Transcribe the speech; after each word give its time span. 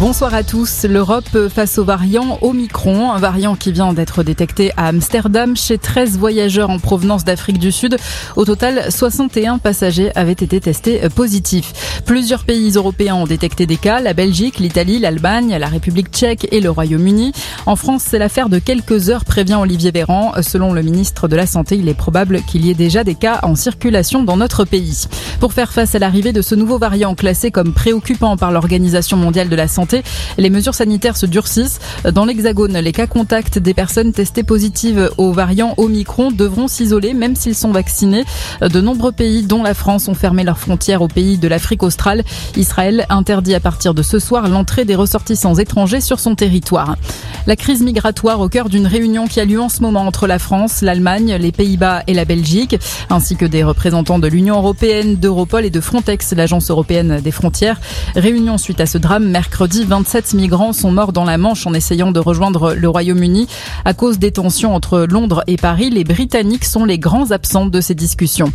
Bonsoir 0.00 0.34
à 0.34 0.42
tous. 0.42 0.84
L'Europe 0.84 1.48
face 1.48 1.78
au 1.78 1.84
variant 1.84 2.38
Omicron, 2.42 3.12
un 3.12 3.18
variant 3.18 3.54
qui 3.54 3.70
vient 3.70 3.92
d'être 3.92 4.24
détecté 4.24 4.72
à 4.76 4.88
Amsterdam 4.88 5.56
chez 5.56 5.78
13 5.78 6.18
voyageurs 6.18 6.68
en 6.68 6.80
provenance 6.80 7.24
d'Afrique 7.24 7.60
du 7.60 7.70
Sud. 7.70 7.96
Au 8.34 8.44
total, 8.44 8.90
61 8.90 9.58
passagers 9.58 10.10
avaient 10.16 10.32
été 10.32 10.58
testés 10.58 11.08
positifs. 11.14 12.02
Plusieurs 12.04 12.42
pays 12.42 12.72
européens 12.72 13.14
ont 13.14 13.26
détecté 13.26 13.66
des 13.66 13.76
cas, 13.76 14.00
la 14.00 14.14
Belgique, 14.14 14.58
l'Italie, 14.58 14.98
l'Allemagne, 14.98 15.56
la 15.56 15.68
République 15.68 16.08
tchèque 16.10 16.48
et 16.50 16.60
le 16.60 16.70
Royaume-Uni. 16.70 17.32
En 17.66 17.76
France, 17.76 18.02
c'est 18.04 18.18
l'affaire 18.18 18.48
de 18.48 18.58
quelques 18.58 19.10
heures, 19.10 19.24
prévient 19.24 19.54
Olivier 19.54 19.92
Véran. 19.92 20.32
Selon 20.42 20.72
le 20.72 20.82
ministre 20.82 21.28
de 21.28 21.36
la 21.36 21.46
Santé, 21.46 21.76
il 21.76 21.88
est 21.88 21.94
probable 21.94 22.42
qu'il 22.42 22.66
y 22.66 22.70
ait 22.70 22.74
déjà 22.74 23.04
des 23.04 23.14
cas 23.14 23.38
en 23.44 23.54
circulation 23.54 24.24
dans 24.24 24.36
notre 24.36 24.64
pays. 24.64 25.06
Pour 25.38 25.52
faire 25.52 25.72
face 25.72 25.94
à 25.94 26.00
l'arrivée 26.00 26.32
de 26.32 26.42
ce 26.42 26.56
nouveau 26.56 26.78
variant 26.78 27.14
classé 27.14 27.52
comme 27.52 27.72
préoccupant 27.72 28.36
par 28.36 28.50
l'Organisation 28.50 29.16
mondiale 29.16 29.48
de 29.48 29.56
la 29.56 29.68
santé, 29.68 29.83
les 30.38 30.50
mesures 30.50 30.74
sanitaires 30.74 31.16
se 31.16 31.26
durcissent. 31.26 31.80
Dans 32.12 32.24
l'Hexagone, 32.24 32.78
les 32.78 32.92
cas 32.92 33.06
contacts 33.06 33.58
des 33.58 33.74
personnes 33.74 34.12
testées 34.12 34.42
positives 34.42 35.10
au 35.18 35.32
variant 35.32 35.74
Omicron 35.76 36.30
devront 36.30 36.68
s'isoler 36.68 37.14
même 37.14 37.36
s'ils 37.36 37.54
sont 37.54 37.72
vaccinés. 37.72 38.24
De 38.60 38.80
nombreux 38.80 39.12
pays, 39.12 39.42
dont 39.42 39.62
la 39.62 39.74
France, 39.74 40.08
ont 40.08 40.14
fermé 40.14 40.44
leurs 40.44 40.58
frontières 40.58 41.02
aux 41.02 41.08
pays 41.08 41.38
de 41.38 41.48
l'Afrique 41.48 41.82
australe. 41.82 42.22
Israël 42.56 43.06
interdit 43.08 43.54
à 43.54 43.60
partir 43.60 43.94
de 43.94 44.02
ce 44.02 44.18
soir 44.18 44.48
l'entrée 44.48 44.84
des 44.84 44.94
ressortissants 44.94 45.54
étrangers 45.56 46.00
sur 46.00 46.20
son 46.20 46.34
territoire. 46.34 46.96
La 47.46 47.56
crise 47.56 47.82
migratoire 47.82 48.40
au 48.40 48.48
cœur 48.48 48.70
d'une 48.70 48.86
réunion 48.86 49.26
qui 49.26 49.38
a 49.38 49.44
lieu 49.44 49.60
en 49.60 49.68
ce 49.68 49.82
moment 49.82 50.06
entre 50.06 50.26
la 50.26 50.38
France, 50.38 50.80
l'Allemagne, 50.80 51.36
les 51.38 51.52
Pays-Bas 51.52 52.02
et 52.06 52.14
la 52.14 52.24
Belgique, 52.24 52.76
ainsi 53.10 53.36
que 53.36 53.44
des 53.44 53.62
représentants 53.62 54.18
de 54.18 54.26
l'Union 54.28 54.56
européenne, 54.56 55.16
d'Europol 55.16 55.66
et 55.66 55.70
de 55.70 55.80
Frontex, 55.82 56.32
l'agence 56.32 56.70
européenne 56.70 57.20
des 57.20 57.30
frontières. 57.30 57.82
Réunion 58.16 58.56
suite 58.56 58.80
à 58.80 58.86
ce 58.86 58.96
drame 58.96 59.28
mercredi 59.28 59.84
27 59.84 60.32
migrants 60.32 60.72
sont 60.72 60.90
morts 60.90 61.12
dans 61.12 61.26
la 61.26 61.36
Manche 61.36 61.66
en 61.66 61.74
essayant 61.74 62.12
de 62.12 62.18
rejoindre 62.18 62.72
le 62.72 62.88
Royaume-Uni. 62.88 63.46
À 63.84 63.92
cause 63.92 64.18
des 64.18 64.30
tensions 64.30 64.74
entre 64.74 65.00
Londres 65.00 65.44
et 65.46 65.58
Paris, 65.58 65.90
les 65.90 66.04
Britanniques 66.04 66.64
sont 66.64 66.86
les 66.86 66.98
grands 66.98 67.30
absents 67.30 67.66
de 67.66 67.82
ces 67.82 67.94
discussions. 67.94 68.54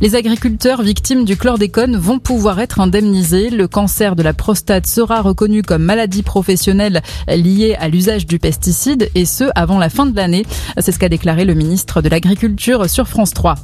Les 0.00 0.14
agriculteurs 0.14 0.82
victimes 0.82 1.24
du 1.24 1.36
chlordécone 1.36 1.96
vont 1.96 2.20
pouvoir 2.20 2.60
être 2.60 2.78
indemnisés. 2.78 3.50
Le 3.50 3.66
cancer 3.66 4.14
de 4.14 4.22
la 4.22 4.32
prostate 4.32 4.86
sera 4.86 5.22
reconnu 5.22 5.62
comme 5.62 5.82
maladie 5.82 6.22
professionnelle 6.22 7.02
liée 7.26 7.76
à 7.80 7.88
l'usage 7.88 8.27
du 8.28 8.38
pesticide 8.38 9.10
et 9.14 9.24
ce 9.24 9.44
avant 9.54 9.78
la 9.78 9.88
fin 9.88 10.06
de 10.06 10.14
l'année. 10.14 10.46
C'est 10.78 10.92
ce 10.92 10.98
qu'a 10.98 11.08
déclaré 11.08 11.44
le 11.44 11.54
ministre 11.54 12.02
de 12.02 12.08
l'Agriculture 12.08 12.88
sur 12.88 13.08
France 13.08 13.32
3. 13.32 13.56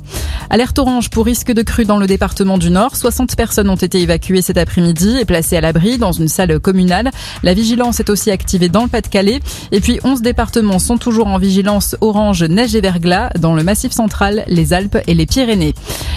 Alerte 0.51 0.79
orange 0.79 1.11
pour 1.11 1.27
risque 1.27 1.53
de 1.53 1.63
crue 1.63 1.85
dans 1.85 1.99
le 1.99 2.07
département 2.07 2.59
du 2.59 2.71
Nord. 2.71 2.97
60 2.97 3.37
personnes 3.37 3.69
ont 3.69 3.77
été 3.77 4.01
évacuées 4.01 4.43
cet 4.43 4.59
après-midi 4.59 5.17
et 5.21 5.25
placées 5.25 5.57
à 5.57 5.61
l'abri 5.61 5.99
dans 5.99 6.13
une 6.13 6.29
salle 6.29 6.61
communale. 6.61 7.11
La 7.43 7.55
vigilance 7.55 8.01
est 8.01 8.11
aussi 8.11 8.31
activée 8.31 8.69
dans 8.69 8.83
le 8.83 8.89
Pas-de-Calais. 8.89 9.41
Et 9.73 9.81
puis 9.81 10.01
11 10.05 10.23
départements 10.23 10.79
sont 10.79 10.99
toujours 10.99 11.27
en 11.27 11.39
vigilance 11.39 11.97
orange 12.01 12.43
neige 12.45 12.75
et 12.75 12.81
verglas 12.81 13.31
dans 13.39 13.55
le 13.55 13.63
Massif 13.63 13.93
central, 13.93 14.45
les 14.47 14.73
Alpes 14.73 14.99
et 15.07 15.15
les 15.15 15.27
Pyrénées. 15.27 15.75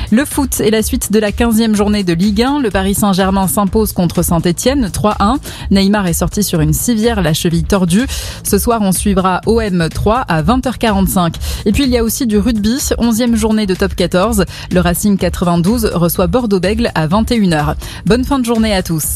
Le 0.10 0.23
foot 0.23 0.62
est 0.62 0.70
la 0.70 0.84
suite 0.84 1.12
de 1.12 1.20
la 1.20 1.32
15e 1.32 1.76
journée 1.76 2.06
de 2.06 2.14
Ligue 2.14 2.42
1. 2.42 2.60
Le 2.62 2.70
Paris 2.70 2.94
Saint-Germain 2.94 3.48
s'impose 3.48 3.92
contre 3.92 4.23
Saint-Etienne 4.23 4.88
3-1. 4.88 5.38
Neymar 5.70 6.08
est 6.08 6.14
sorti 6.14 6.44
sur 6.44 6.62
une 6.62 6.72
civière, 6.72 7.22
la 7.22 7.34
cheville 7.34 7.66
tordue. 7.66 8.06
Ce 8.44 8.58
soir, 8.58 8.80
on 8.82 8.94
suivra 8.94 9.42
OM 9.45 9.90
3 9.90 10.20
à 10.20 10.42
20h45. 10.44 11.34
Et 11.66 11.73
puis, 11.73 11.84
il 11.84 11.90
y 11.90 11.98
a 11.98 12.04
aussi 12.06 12.26
du 12.26 12.38
rugby, 12.38 12.78
11e 12.78 13.36
journée 13.36 13.66
de 13.66 13.76
top 13.76 13.95
14. 14.08 14.45
Le 14.72 14.80
Racing 14.80 15.17
92 15.17 15.91
reçoit 15.94 16.27
Bordeaux-Bègle 16.27 16.91
à 16.95 17.08
21h. 17.08 17.75
Bonne 18.05 18.23
fin 18.23 18.39
de 18.39 18.45
journée 18.45 18.73
à 18.73 18.81
tous. 18.81 19.16